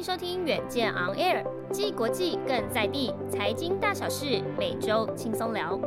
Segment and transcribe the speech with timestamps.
[0.00, 5.78] 迎收听远见 On Air，既国际更在地，财经大小事每周轻松聊。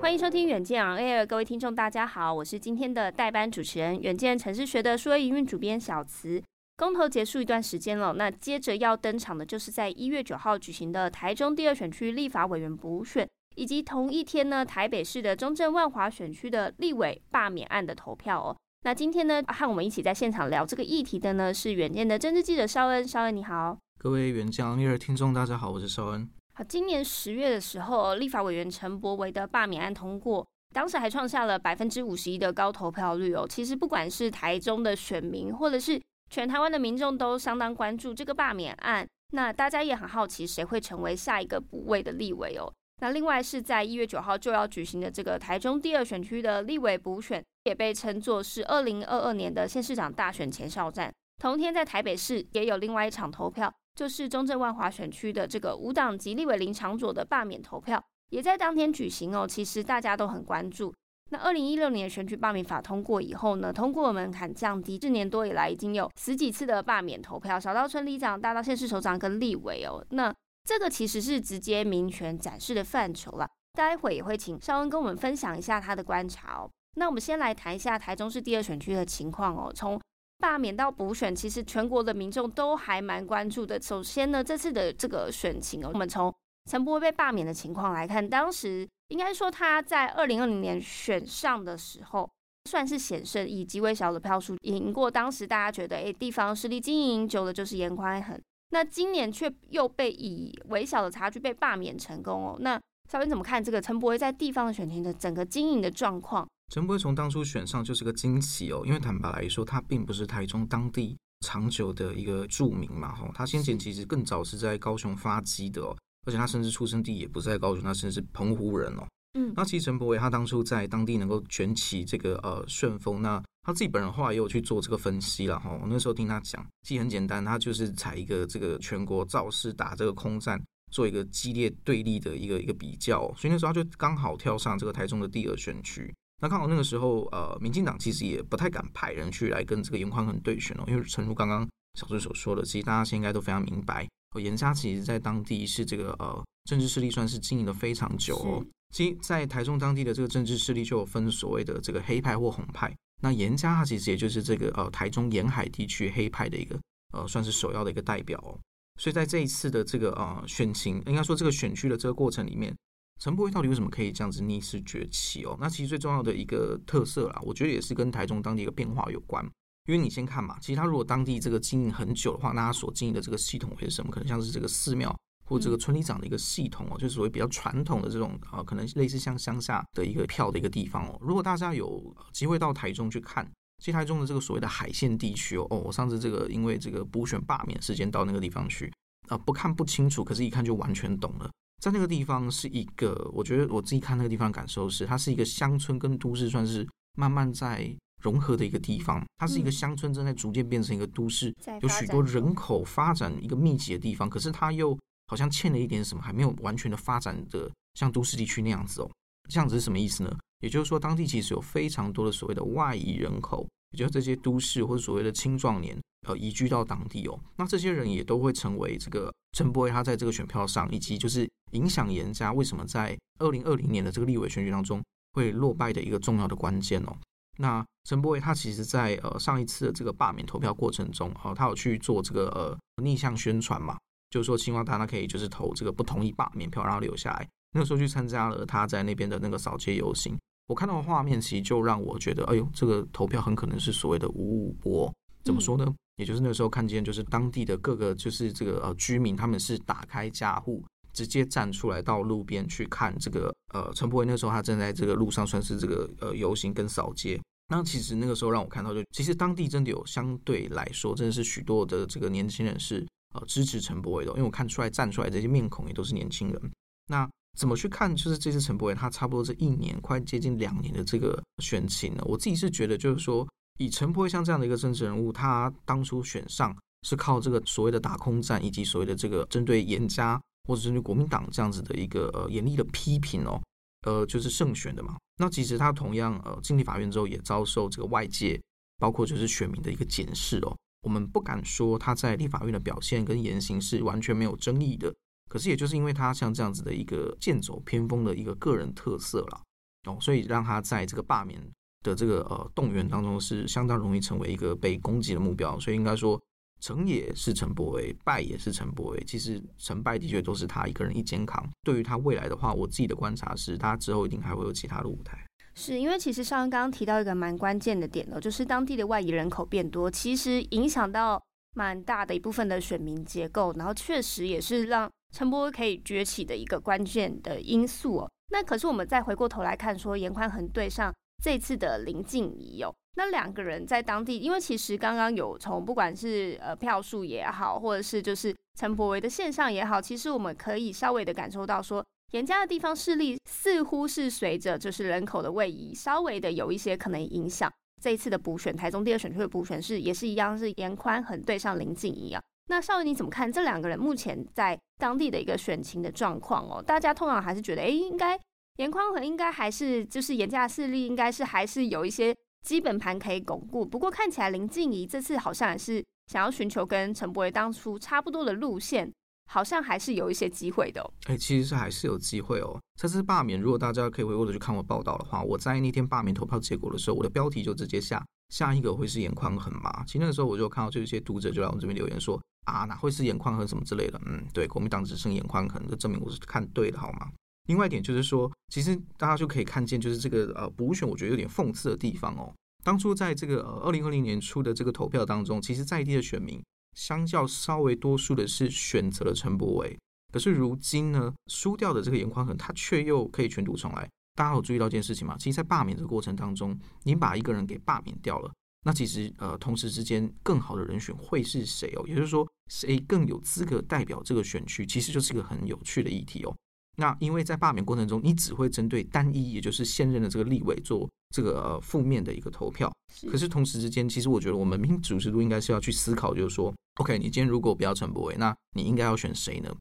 [0.00, 6.42] 欢迎收听远见 On Air，各位听众大家好，我是今天的代班主持人，远见城市学的数位营运主编小慈。
[6.76, 18.56] 公投结束一段时间了，那接着要登场的就是在一月九号举行的台中第二选区立法委员补选，以及同一天呢台北市的中正万华选区的立委罢免案的投票哦。
[18.86, 23.04] 那今天呢，和我们一起在现场聊这个议题的呢，是远见的政治记者绍恩。
[23.04, 26.30] 绍恩你好，各位远见的听众大家好，我是绍恩。
[26.54, 33.44] 好，今年十月的时候，立法委员陈柏惟的罢免案通过，当时还创下了百分之五十一的高投票率哦。
[33.48, 39.04] 其实不管是台中的选民，或者是全台湾的民众，都相当关注这个罢免案。
[39.32, 42.72] 那大家也很好奇，谁会成为下一个补位的立委哦？
[43.00, 47.42] 那另外是在一月九号就要举行的这个台中第二选区的立委补选。
[47.66, 51.12] 也被称作是二零二二年的县市长大选前哨战。
[51.42, 59.44] 同天在台北市也有另外一场投票，就是中正万华选区的这个无党籍立委林昶佐的罢免投票，也在当天举行哦。
[59.48, 60.94] 其实大家都很关注。
[61.30, 70.06] 那二零一六年选举罢免法通过以后呢，通过门槛降低，四年多以来已经有十几次的罢免投票，小到村里长，大到县市首长跟立委哦。
[70.10, 70.32] 那
[70.66, 73.48] 这个其实是直接民权展示的范畴了。
[73.72, 76.68] 待会也会请邵恩跟我们分享一下他的观察哦。
[76.96, 79.70] 那我们先来谈一下台中市第二选区的情况哦。
[79.72, 80.00] 从
[80.38, 83.80] 罢免到补选，其实全国的民众都还蛮关注的。
[83.80, 86.34] 首先呢，这次的这个选情哦，我们从
[86.70, 92.28] 陈柏惟被罢免的情况来看，当时应该说他在二零二零年选上的时候
[92.68, 98.40] 算是险胜，以极为小的票数赢过当时大家觉得诶，地方势力经营久了就是颜宽恒。
[98.70, 102.56] 那今年却又被以微小的差距被罢免成功哦。
[102.60, 106.46] 那小编怎么看这个陈柏威在地方的选情的整个经营的状况？
[106.72, 111.16] 陈柏威从当初选上就是个惊喜哦，因为坦白来说，他并不是台中当地
[111.46, 115.96] 长久的一个著名嘛，哈，他先前其实更早是在高雄发迹的哦，
[116.26, 119.06] 而且他甚至出生地也不在高雄，他甚至是澎湖人哦，
[119.38, 130.62] 嗯，那其实陈柏威他当初在当地能够卷起这个呃旋风，那他自己本人后来也有去做这个分析了哈，我那时候听他讲，其实很简单，他就是采一个这个全国造势打这个空战，
[130.92, 136.14] 做一个激烈对立的一个一个比较，所以那时候他就刚好跳上这个台中的第二选区。
[136.40, 144.08] 那刚好那个时候，呃，民进党其实也不太敢派人去来跟这个严宽恒对选哦，因为诚如刚刚小朱所说的，其实大家现在应该都非常明白，
[144.40, 148.64] 严家其实在当地是这个呃政治势力算是经营的非常久哦。
[148.94, 156.78] 其实，在台中当地的这个政治势力就有分所谓的这个黑派或红派，那颜家他其实也就是这个呃台中沿海地区黑派的一个
[157.12, 158.58] 呃算是首要的一个代表哦。
[159.00, 162.74] 所以在这一次的这个呃选情，应该说这个选区的这个过程里面。
[163.18, 165.56] 陈柏惟到底为什么可以这样子逆势崛起哦？
[165.58, 169.42] 那其实最重要的一个特色啦，我觉得也是跟台中当地一个变化有关。
[169.88, 174.10] 因为你先看嘛，其实他如果当地这个经营很久的话，那他所经营的这个系统会是什么？
[174.10, 181.16] 可能像是这个寺庙或这个村里长的一个系统哦，就是所谓比较传统的这种啊，可能类似像乡下的一个票的一个地方哦。
[181.20, 183.48] 如果大家有机会到台中去看，
[183.78, 188.92] 其实台中的这个所谓的海线地区哦，哦，我上次这个因为这个补选罢免事件到那个地方去
[189.28, 191.50] 啊，不看不清楚，可是一看就完全懂了。
[191.82, 199.22] 在那个地方是一个，我觉得我自己看那个地方感受是，它是一个乡村跟都市算是慢慢在融合的一个地方。
[199.36, 204.28] 它是一个乡村正在逐渐变成一个都市，有许多人口发展一个密集的地方。
[204.28, 209.10] 可是它又好像欠了一点什么，还没有完全的发展的像都市地区那样子哦。
[209.48, 210.36] 这样子是什么意思呢？
[210.60, 215.96] 也就是说，当地其实有非常多的所谓的外移人口，也就是这些都市或者所谓的青壮年。
[216.26, 225.00] 呃，移居到当地哦，那这些人也都会成为这个陈柏惟他在这个选票上，以及就是影响颜家为什么在二零二零年的这个立委选举当中
[225.34, 227.16] 会落败的一个重要的关键哦。
[227.58, 233.96] 那陈柏惟他其实在呃上一次的这个罢免投票过程中，哦，他有去做这个呃逆向宣传嘛，
[234.30, 237.48] 就是说希望大家可以就是投这个不同意罢免票，然后留下来。
[237.72, 245.12] 那个时候去参加了他在那边的那个扫街游行，我看到的画面其实就让我觉得，哎呦，这个投票很可能是所谓的五五波，
[245.44, 245.84] 怎么说呢？
[245.86, 250.82] 嗯也就是那时候看见，就是当地的各个就是这个呃居民，他们是打开家户，
[251.12, 254.24] 直接站出来到路边去看这个呃陈柏惟。
[254.24, 257.38] 那时候他正在这个路上算是这个呃游行跟扫街。
[257.68, 263.06] 那其实那个时候让我看到就，就其实当地真的有相对来说，真的是许多的这个年轻人是
[263.46, 266.72] 支持陈柏伟的，因为我看出来站出来这些面孔也都是年轻人。
[267.08, 267.28] 那
[267.58, 268.14] 怎么去看？
[268.14, 272.22] 就是这次陈柏伟他差不多这一年快接近两年的这个选情呢？
[272.26, 273.46] 我自己是觉得，就是说
[273.78, 283.60] 以陈柏惟像这样的一个政治人物，他当初选上是靠这个所谓的打空战，以及所谓的这个针对严家或者针对国民党这样子的一个呃严厉的批评哦。
[284.06, 285.16] 呃，就是胜选的嘛。
[285.38, 288.60] 那其实他同样呃进立法院之后，也遭受这个外界，
[288.98, 290.76] 包括就是选民的一个检视哦。
[291.02, 295.14] 我们不敢说他在立法院的表现跟言行是完全没有争议的，
[295.48, 299.62] 可是也就是因为他像这样子的一个剑走偏锋的一个个人特色了
[300.04, 301.60] 哦，所以让他在这个罢免
[302.02, 305.78] 的这个呃动员当中是相当容易成为一个被攻击的目标。
[305.80, 306.40] 所以应该说。
[306.78, 309.24] 成也是陈柏惟，败也是陈柏惟。
[309.26, 311.66] 其实成败的确都是他一个人一肩扛。
[311.82, 315.42] 对于他未来的话，我自己的观察是，他之后一定还会有其他的舞台。
[315.76, 321.40] 是因为其实上刚刚提到一个蛮关键的点呢，就是当地的外移人口变多，其实影响到
[321.74, 328.30] 蛮大的一部分的选民结构，然后确实也是让陈柏惟可以崛起的一个关键的因素哦。
[328.50, 332.94] 那可是我们再回过头来看，说严宽恒对上这次的林静怡哦。
[333.16, 347.72] 那两个人在当地，因为其实刚刚有从不管是呃票数也好，或者是就是陈柏惟的现象也好，其实我们可以稍微的感受到说，严家的地方势力似乎是随着就是人口的位移，稍微的有一些可能影响。
[348.02, 352.42] 这一次的补选，台中第二选区的补选是也是一样，是严宽恒对上林静怡啊。
[352.68, 356.82] 那绍芸你怎么看这两个人目前在当地的一个选情的状况哦？
[356.82, 358.38] 大家通常还是觉得，哎，应该
[358.76, 362.34] 严宽恒应该还是就是严家的势力应该是还是有一些。
[362.64, 369.08] 基本盘可以巩固，不过看起来林静怡这次好像也是想要寻求跟陈柏惟当初差不多的路线，
[369.46, 371.10] 好像还是有一些机会的哦。
[371.26, 372.78] 哎、其实是还是有机会哦。
[373.00, 380.04] 这次罢免，如果大家可以回过头去看我报道的话，我在那天罢免投票结果的时候，我的标题就直接下下一个会是眼眶痕嘛。
[380.06, 384.20] 其实那个时候我就看到，就一些读者就来我这边留言说啊，哪会是眼眶痕什么之类的。
[384.26, 387.30] 嗯，对，国民党只剩眼眶痕，这证明我是看对的好吗？
[387.68, 392.52] 另外一点就是说，其实大家就可以看见，就是这个呃补选，我觉得有点讽刺的地方哦。
[392.84, 396.62] 当初在这个呃二零二零年初的这个投票当中，其实在地的选民
[396.96, 399.96] 相较稍微多数的是选择了陈柏伟，
[400.32, 404.08] 可是如今呢，输掉的这个严宽恒，他却又可以卷土重来。
[404.34, 405.36] 大家有注意到一件事情吗？
[405.38, 408.52] 其实，在罢免的过程当中，你把一个人给罢免掉了，
[408.84, 412.04] 那其实呃同时之间更好的人选会是谁哦？
[412.06, 416.54] 也就是说，谁更有资格代表这个选区，其实就是一个很有趣的议题哦。
[416.96, 422.92] 那因为在罢免过程中，你只会针对单一，也就是现任的这个立委做这个呃负面的一个投票。
[423.30, 429.74] 可是同时之间，其实我觉得我们民主制度应该是要去思考，就是说，OK，你今天如果不要陈柏伟，那你应该要选谁呢？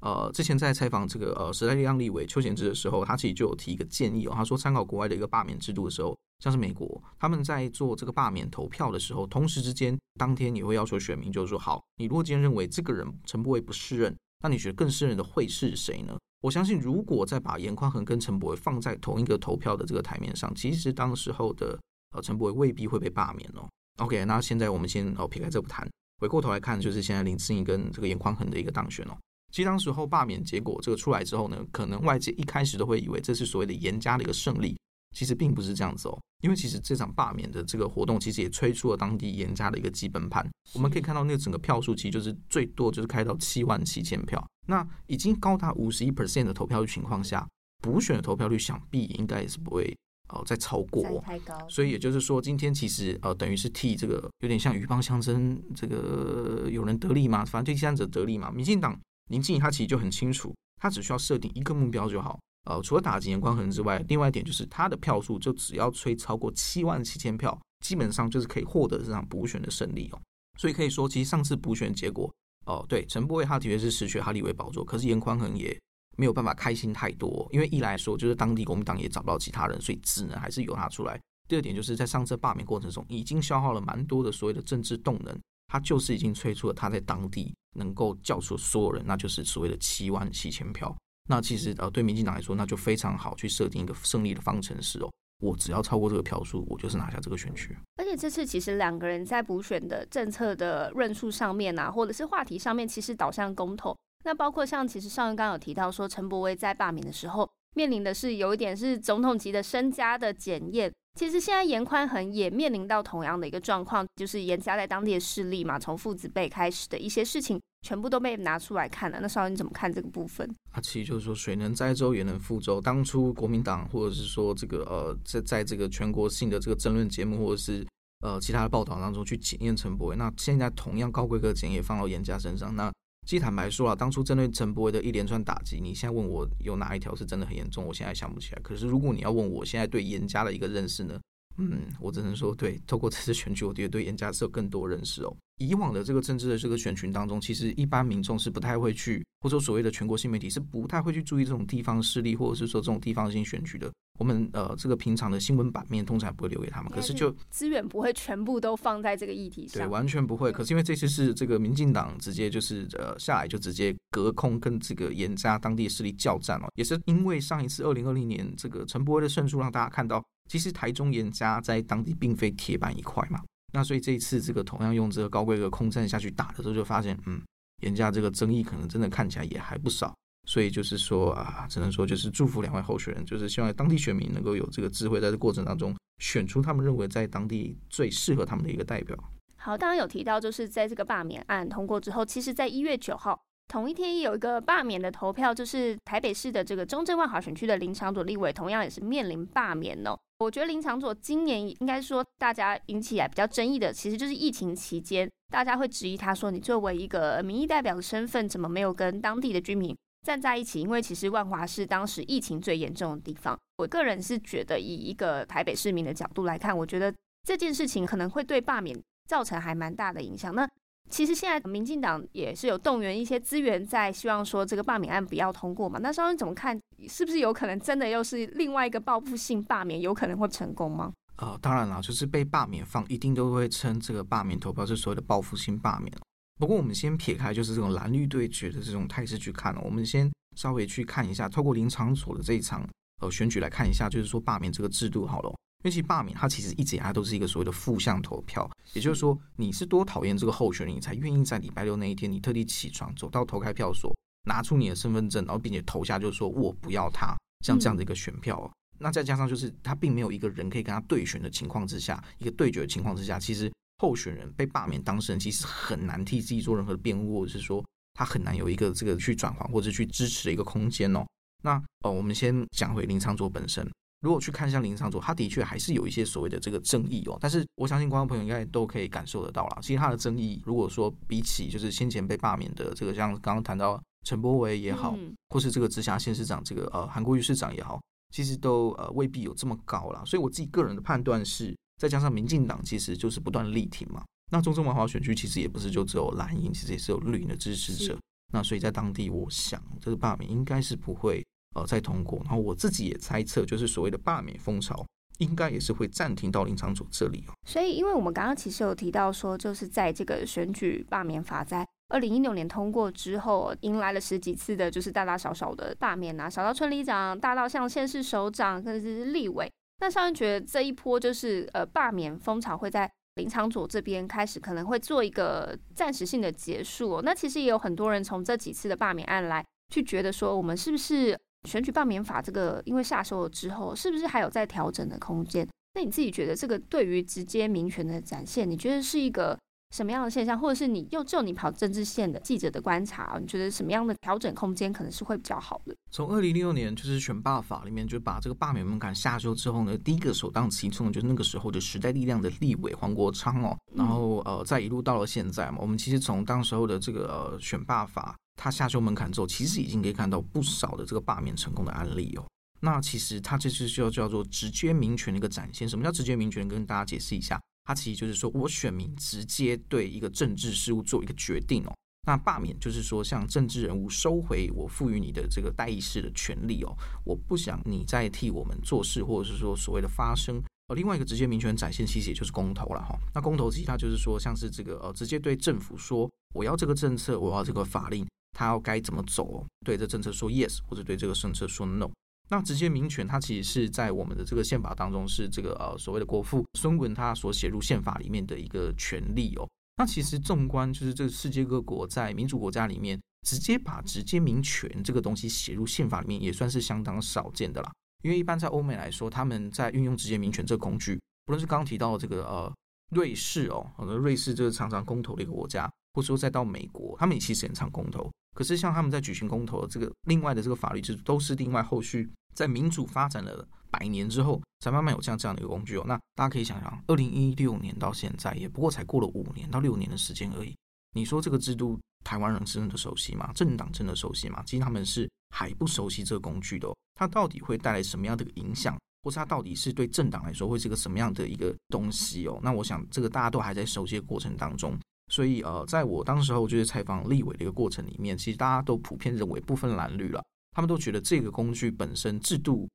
[0.00, 16.18] 呃，之前在采访这个呃时代力量立委邱显志的时候，他其实就有提一个建议哦，他说参考国外的一个罢免制度的时候，像是美国他们在做这个罢免投票的时候，同时之间当天也会要求选民就是说，好，你如果今天认为这个人陈柏伟不适任，那你觉得更适任的会是谁呢？
[16.42, 21.78] 我相信，如果再把严宽恒跟陈柏伟放在同一个投票的这个台面上，其实当时候的
[22.14, 23.68] 呃陈柏伟未必会被罢免哦。
[23.98, 29.16] OK，那现在我们先哦撇开这不谈，回过头来看，就是现在林志颖跟这个严宽恒的一个当选哦。
[29.52, 34.76] 其实当时候罢免结果这个出来之后呢，可能外界一开始都会以为这是所谓的严家的一个胜利。
[35.12, 40.48] 其实并不是这样子哦，因为其实这场罢免的这个活动，其实也催出了当地严家的一个基本盘。
[40.74, 47.46] 我们可以看到，那个整个票数其实就是最多就是开到七万七千票，那已经高达五十一 percent 的投票率情况下，
[47.82, 49.94] 补选的投票率想必应该也是不会
[50.28, 51.20] 呃再超过。
[51.20, 51.58] 太高。
[51.68, 58.50] 所以也就是说，今天其实呃等于是替这个有点像鹬蚌相争，这个有人得利嘛，反正第三者得利嘛。
[58.50, 58.98] 民进党
[59.30, 62.38] 林静仪他其实就很清楚，他只需要设定一个目标就好。
[62.64, 70.20] 呃，除了打击严宽恒之外，另外一点就是他的票数就只要吹超过七万七千票，基本上就是可以获得这场补选的胜利哦。
[70.58, 72.32] 所以可以说，其实上次补选结果，
[72.66, 75.76] 哦、对，陈柏惟他的确是失去哈立维宝座，可是严宽恒也
[76.16, 81.20] 没有办法开心太多，因为一来说就是当地国民党也找不到其他人，所以只能还是由他出来。
[81.48, 90.96] 第二点就是在上次罢免过程中，已经消耗了蛮多的所谓的政治动能，他就是已经催出了他在当地能够叫出所有人，那就是所谓的七万七千票。
[91.28, 95.10] 那其实呃，对民进党来说，那就非常好去设定一个胜利的方程式哦。
[95.40, 97.76] 我只要超过这个票数，我就是拿下这个选区。
[97.96, 103.96] 而且这次其实两个人在补选的政策的论述上面啊，或者是话题上面，其实导向公投。
[104.24, 110.92] 那包括像其实上一刚有提到说，陈柏惟在罢免的时候面临的是有一点是总统级的身家的检验。
[111.18, 117.60] 其实现在严宽恒也面临到同样的一个状况，就是严家在当地的势力嘛，从父子辈开始的一些事情。
[117.82, 119.18] 全部都被拿出来看了。
[119.20, 120.48] 那绍你怎么看这个部分？
[120.70, 122.80] 啊，其实就是说水能载舟也能覆舟。
[122.80, 127.86] 当初国民党或者是说这个呃，在在这个全国性的这个争论节目或者是
[128.20, 132.90] 呃其他的报道当中去检验陈柏惟，那现在同样高规格检验放到严家身上，那
[133.26, 138.60] 其实坦白说啊，当初针对陈柏威的一连串打击，你现在问我有哪一条是真的很严重，我现在想不起来。
[138.62, 141.20] 可是如果你要问我现在对严家的一个认识呢？
[141.58, 145.36] 嗯，我只能说，对，透过这次选举，我觉得对严家是有更多认识哦。
[145.58, 153.90] 以往的这个政治的这个选群当中，其实一般民众是不太会去，或者说所谓的全国性媒体是不太会去注意这种地方势力，或者是说这种地方性选举的。
[154.18, 160.52] 我们呃，这个平常的新闻版面通常不会留给他们，可是就资源不会全部都放在这个议题上，对，完全不会。
[160.52, 170.22] 可是因为这次是这个民进党直接就是呃下来就直接隔空跟这个严家当地势力叫战哦，也是因为上一次二零二零年这个陈柏威的胜出，让大家看到。
[170.52, 173.40] 其实台中严家在当地并非铁板一块嘛，
[173.72, 177.40] 那所以这一次这个同样用这个高规格空战下去打的时候，就发现嗯，
[177.80, 180.14] 严家这个争议可能真的看起来也还不少，
[180.46, 189.16] 所以就是说啊，只能说就是祝福两位候选人，就是希望当地选民能够有这个智慧，在这过程当中选出他们认为在当地最适合他们的一个代表。
[189.56, 193.42] 好，刚刚有提到就是在这个罢免案通过之后，其实在一月九号。
[193.68, 200.18] 同一天有一个罢免的投票，就是台北市的这个中正万华选区的林长佐立委，同样也是面临罢免哦。
[200.40, 210.80] 我觉得林长佐今年应该说大家引起来比较争议的，其实就是疫情期间，大家会质疑他说，你作为一个民意代表的身份，怎么没有跟当地的居民站在一起？
[210.80, 213.56] 因为其实万华是当时疫情最严重的地方。
[213.78, 217.14] 我个人是觉得，以一个台北市民的角度来看，我觉得
[217.44, 220.54] 这件事情可能会对罢免造成还蛮大的影响。
[220.54, 220.68] 那
[221.12, 225.98] 其实现在民进党也是有动员一些资源，在希望说这个罢免案不要通过嘛。
[226.02, 226.80] 那稍微怎么看？
[227.06, 231.12] 是不是有可能真的又是另外一个报复性罢免，有可能会成功吗？
[231.36, 236.10] 呃，当然了，就是被罢免方一定都会称这个罢免投票是所谓的报复性罢免。
[236.58, 242.88] 不过我们先撇开就是这种蓝绿对决的这种态势去看，我们先稍微去看一下，透过林昶佐的这一场
[243.20, 245.52] 呃选举来看一下，就是说罢免这个制度好了。
[245.82, 254.14] 因为其实罢免，它其实一直以来都是一个所谓的负向投票，也就是说，你是多讨厌这个候选人，你才愿意在礼拜六那一天，你特地起床走到投开票所，
[254.46, 258.60] 拿出你的身份证，然后并且投下，就是说我不要他，像这样的一个选票。
[258.64, 258.70] 嗯、
[259.00, 267.84] 那再加上就是他并没有一个人可以跟他对选的情况之下，一个对决的情况之下，其实候选人被罢免当事人其实很难替自己做任何的辩护，或者是说
[268.14, 271.26] 他很难有一个这个去转换或者去支持的一个空间哦。
[271.64, 273.84] 那呃，我们先讲回林昶佐本身。
[274.22, 277.36] 如果去看一下林昶佐，他的确还是有一些所谓的这个争议哦。
[277.40, 279.78] 但是我相信观众朋友应该都可以感受得到啦。
[279.82, 288.00] 其实他的争议，如果说比起就是先前被罢免的这个，像刚刚谈到陈柏维也好，或是这个直辖县市长这个呃韩国瑜市长也好，
[288.32, 290.22] 其实都呃未必有这么高啦。
[290.24, 294.22] 所以我自己个人的判断是，再加上民进党其实就是不断力挺嘛。
[294.52, 298.16] 那中正文华选区其实也不是就只有蓝营，其实也是有绿营的支持者。
[298.52, 301.44] 那所以在当地，我想这个罢免应该是不会。
[301.74, 305.06] 呃，再通过，然后我自己也猜测，就是所谓的罢免风潮，
[305.38, 307.52] 应该也是会暂停到林昶佐这里哦。
[307.66, 319.70] 所以，因为我们刚刚其实有提到说，就是在这个选举罢免法在二零一六年通过之后，迎来了十几次的，就是大大小小的罢免啊，小到村里长，大到像县市首长，甚至是立委。
[320.00, 327.22] 那上人觉得这一波就是呃罢免风潮会在林昶佐这边开始，可能会做一个暂时性的结束哦。
[327.24, 331.38] 那其实也有很多人从这几次的罢免案来去觉得说，我们是不是？
[331.68, 335.66] 选举罢免法这个，因为下修了之后，是不是还有在调整的空间？
[335.94, 339.56] 那你自己觉得这个对于直接民权的展现，你觉得是一个
[339.94, 340.58] 什么样的现象？
[340.58, 345.94] 或者是你又就你跑政治线的记者的观察，你觉得什么样的调整空间可能是会比较好的？
[346.10, 358.34] 从二零零六年就是选罢法里面就把这个罢免门槛下修之后呢，第一个首当其冲就是那个时候的时代力量的立委黄国昌哦，然后呃再一路到了现在嘛，我们其实从当时候的这个呃选罢法。
[358.56, 362.44] 他下修门槛之后，其实已经可以看到不少的这个罢免成功的案例哦。
[362.80, 365.88] 那其实他这是就叫做直接民权的一个展现。
[365.88, 366.66] 什么叫直接民权？
[366.66, 371.94] 跟大家解释一下，它其实就是说我选民直接对一个政治事务做一个决定哦。
[372.26, 376.96] 那罢免就是说，向政治人物收回我赋予你的这个代议事的权利哦。
[377.24, 380.62] 我不想你再替我们做事，或者是说所谓的发声。
[380.88, 383.16] 呃，另外一个直接民权展现，其实也就是公投了哈。
[383.34, 388.26] 那公投其实它就是说，像是这个呃，直接对政府说我要这个政策，我要这个法令。
[388.52, 389.64] 他要该怎么走？
[389.84, 392.10] 对这政策说 yes，或者对这个政策说 no。
[392.48, 399.66] 那直接民权，它其实是在我们的这个宪法当中是这个呃所谓的国父孙文他所写入宪法里面的一个权利哦。
[399.96, 407.90] 那其实纵观就是这世界各国在民主国家里面，直接把直接民权这个东西写入宪法里面，也算是相当少见的啦。
[408.22, 412.72] 因为一般在欧美来说，他们在运用直接民权这个工具，不论是刚刚提到的这个呃
[413.10, 415.90] 瑞士哦，瑞士就是常常公投的一个国家。
[416.14, 418.30] 或者说再到美国，他们也其实很常公投。
[418.54, 426.04] 可是像他们在举行公投这个另外的这个法律制度，都是另外后续在民主发展了百年之后，才慢慢有这样这样的一个工具哦。
[426.06, 430.74] 那大家可以想想，二零一六年到现在，也不过才过了五年到六年的时间而已。
[431.14, 433.50] 你说这个制度，台湾人真的熟悉吗？
[433.54, 434.62] 政党真的熟悉吗？
[434.66, 436.96] 其实他们是还不熟悉这个工具的哦。
[437.14, 442.58] 它到底会带来什么样的影响，或是它到底是对政党来说会是个什么样的一个东西哦？
[442.62, 444.98] 那我想这个大家都还在熟悉的过程当中。
[445.32, 452.86] 所以呃，在我当时候就是采访立委的一个过程里面，其实大家都普遍认为不分蓝绿了，他们都觉得这个工具本身制度，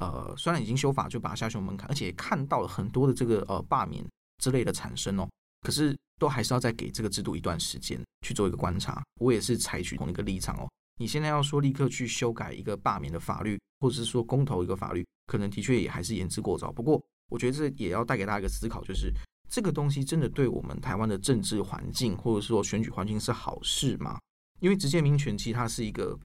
[0.00, 4.02] 呃，虽然已经修法就把它下修门槛，而且看到了很多的这个呃罢免
[4.38, 5.28] 之类的产生哦，
[5.60, 9.02] 可是都还是要再给这个制度一段时间去做一个观察。
[9.20, 10.66] 我也是采取同一个立场哦。
[10.98, 16.72] 你现在要说立刻去修改一个罢免的法律，或者是说公投一个法律，可能的确也还是言之过早。
[16.72, 19.12] 不过我觉得这也要带给大家一个思考，就是。
[19.52, 24.18] 这个东西真的对我们台湾的政治环境，或者说选举环境是好事吗？
[24.60, 26.18] 因为直接民权其实它是一个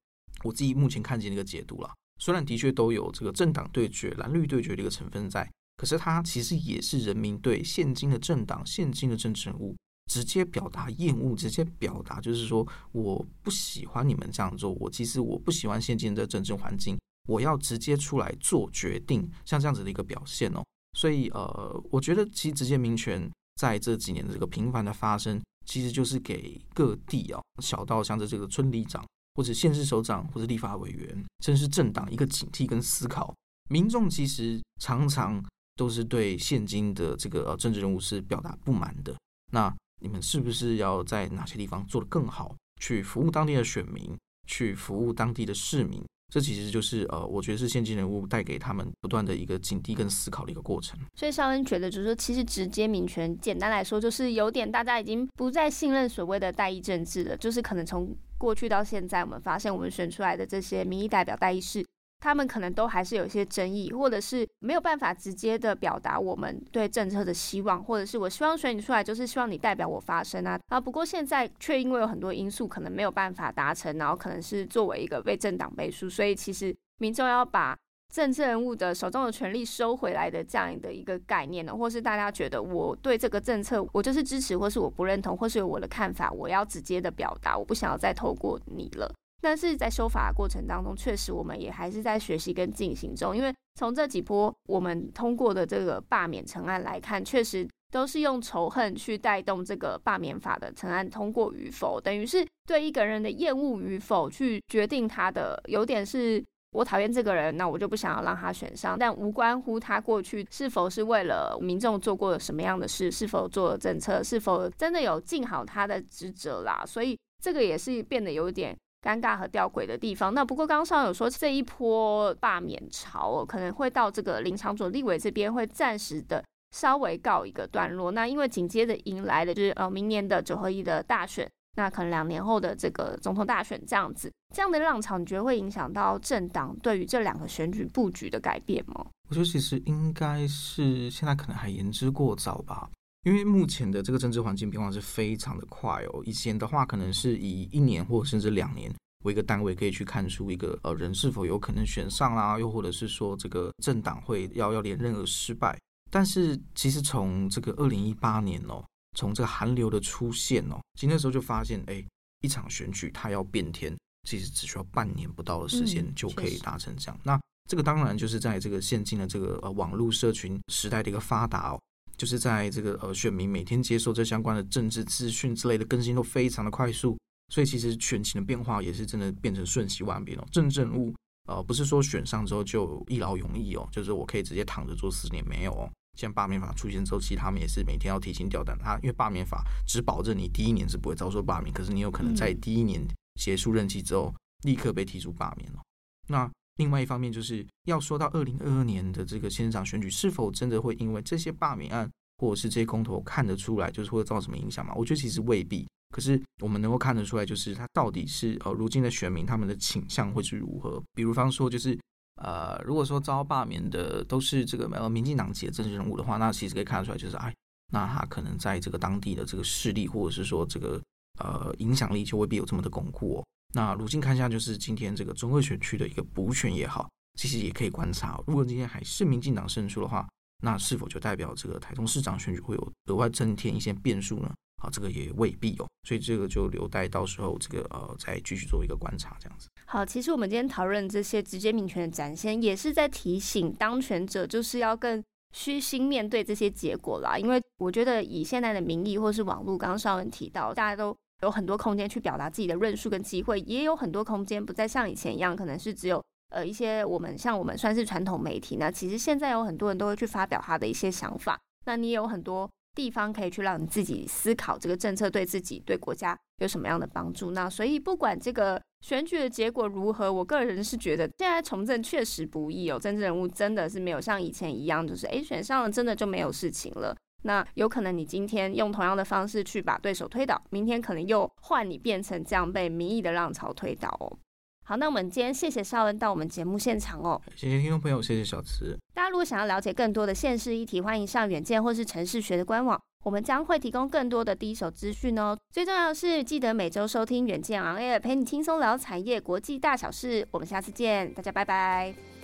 [0.46, 1.94] 我自己目前看见的一个解读啦。
[2.22, 9.76] 虽然的确都有这个政党对决、蓝绿对决的一个成分在，可是它其实也是人民对现今的政党、现今的政治人物
[10.10, 20.64] 直接表达厌恶，直接表达就是说我不喜欢你们这样做，我其实我不喜欢现今的政治环境，我要直接出来做决定，像这样子的一个表现哦。
[20.98, 33.32] 所以，呃，我觉得其实直接民权在这几年的这个频繁的发生，其实就是给各地啊，小到像是这个村里长，或者县市首长，或者立法委员，甚至是政党一个警惕跟思考。
[33.70, 35.40] 民众其实常常
[35.76, 39.16] 都是对现今的这个政治人物是表达不满的。
[39.54, 46.04] 那你们是不是要在哪些地方做得更好，去服务当地的选民，去服务当地的市民？
[46.34, 51.00] 这其实就是呃，我觉得是现今人物带给他们不断的一个警惕跟思考的一个过程。
[51.16, 57.38] 所以肖恩觉得，就是说，其实直接民权，简单来说，就是有点大家已经不再信任所谓的代议政治了。
[57.38, 61.86] 就是可能从过去到现在，我们发现我们选出来的这些民意代表代议士。
[62.20, 70.60] 他们可能都还是有一些争议，或者是没有办法直接的表达我们对政策的希望，或者是我希望选你出来，就是希望你代表我发声啊。
[70.70, 77.78] 啊，不过现在却因为有很多因素，可能没有办法达成，然后可能是作为一个被政党背书，所以其实民众要把
[78.12, 89.14] 政治人物的手中的权力收回来的这样的一个概念呢，或是大家觉得我对这个政策我就是支持，或是我不认同，或是有我的看法，我要直接的表达，我不想要再透过你了。
[89.42, 93.38] 但是在修法的过程当中，确实我们也还是在学习跟进行中。
[93.38, 105.62] 因为从这几波我们通过的这个罢免成案来看，确实都是用仇恨去带动这个罢免法的成案通过与否，等于是对一个人的厌恶与否去决定他的。
[105.68, 116.84] 有点是我讨厌这个人，那我就不想要让他选上，但无关乎他过去是否是为了民众做过什么样的事，是否做了政策，是否真的有尽好他的职责啦。
[116.88, 118.76] 所以这个也是变得有点。
[119.02, 120.34] 尴尬和吊诡的地方。
[120.34, 128.12] 那不过刚刚有说这一波罢免潮哦可能会到这个林长佐立委这边会暂时的稍微告一个段落。
[128.12, 139.06] 那因为紧接着迎来的就是呃明年的九合一的大选，那可能两年后的这个总统大选这样子，这样的浪潮，你觉得会影响到政党对于这两个选举布局的改变吗？
[139.30, 142.90] 我觉得其实应该是现在可能还言之过早吧。
[143.28, 148.90] 因为目前的这个政治环境变化是非常的快哦，以前的话可能是以一年或甚至两年
[149.26, 155.78] 为一个单位，可以去看出一个呃人是否有可能选上啦，又或者是说这个政党会要要连任而失败。
[156.10, 158.82] 但是其实从这个二零一八年哦，
[159.18, 162.02] 从这个寒流的出现哦，其实那时候就发现，哎，
[162.40, 167.18] 一场选举它要变天，其实只需要半年不到的时间就可以达成这样。
[167.18, 171.82] 嗯，那这个当然就是在这个现今的这个呃网络社群时代的一个发达哦。
[172.18, 177.18] 就是在这个呃，选民每天接受这相关的政治资讯之类的更新都非常的快速，
[177.54, 180.46] 所以其实选情的变化也是真的变成瞬息万变哦。
[180.52, 181.14] 政治人物
[181.48, 185.90] 呃，不是说选上之后就一劳永逸哦，就是我可以直接躺着做四年没有哦。
[186.18, 188.76] 像罢免法出现之后，其实他们也是每天要提心吊胆。
[188.78, 193.00] 他因为罢免法只保证你第一年是不会遭受罢免，可是你有可能在第一年
[193.40, 195.80] 结束任期之后立刻被提出罢免哦。
[196.28, 204.94] 那另外一方面，就是要说到二零二二年的这个县长选举，是否真的会因为这些罢免案或者是这些公投看得出来，就是会造成什么影响吗？
[204.96, 205.88] 我觉得其实未必。
[206.10, 211.04] 可是我们能够看得出来，就是他到底是呃，如今的选民他们的倾向会是如何。
[211.14, 212.00] 比如方说，就是
[212.42, 217.54] 呃，如果说遭罢免的都是这个呃民进党籍的政治人物的话，那其实可以看得出来，就是哎，
[217.92, 221.02] 那他可能在这个当地的这个势力，或者是说这个
[221.40, 223.46] 呃影响力，就未必有这么的巩固哦。
[223.74, 228.42] 那如今看一下，就是今天这个中二选区的一个补选也好，其实也可以观察。
[228.48, 230.28] 如果今天还是民进党胜出的话，
[230.64, 234.52] 那是否就代表这个台中市长选举会有额外增添一些变数呢？
[234.82, 235.88] 啊，这个也未必哦。
[236.08, 239.68] 所以这个就留待到时候这个呃再继续做一个观察，这样子。
[239.86, 247.38] 好，其实我们今天讨论这些直接民权的展现，也是在提醒当权者，就是要更虚心面对这些结果啦。
[247.38, 262.70] 因为我觉得以现在的民意或是网络，刚刚绍文提到，大家都有很多空间去表达自己的论述跟机会，也有很多空间不再像以前一样，可能是只有呃一些我们像我们算是传统媒体，那其实现在有很多人都会去发表他的一些想法，那你有很多。
[262.96, 267.52] 地方可以去让你自己思考这个政策对自己、对国家有什么样的帮助。
[267.52, 272.98] 那所以不管这个选举的结果如何，我个人是觉得现在从政确实不易哦。
[272.98, 277.16] 政治人物真的是没有像以前一样，就是诶选上了真的就没有事情了。
[277.44, 284.38] 那有可能你今天用同样的方式去把对手推倒，明天可能又换你变成这样被民意的浪潮推倒哦。
[284.84, 287.42] 好，那我们今天谢谢绍恩到我们节目现场哦。
[287.56, 288.98] 谢谢听众朋友，谢谢小慈。
[289.14, 295.58] 大家如果想要了解更多的县市议题，欢迎上远见或是城市学的官网，我们将会提供更多的第一手资讯哦。
[295.74, 300.48] 最重要的是，记得每周收听远见 On Air，陪你轻松聊产业国际大小事。
[300.52, 302.37] 我们下次见，大家拜拜。